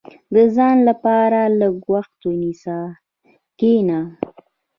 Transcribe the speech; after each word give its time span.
•د 0.33 0.35
ځان 0.55 0.77
لپاره 0.89 1.39
لږ 1.59 1.75
وخت 1.93 2.19
ونیسه، 2.29 2.77
کښېنه. 3.59 3.99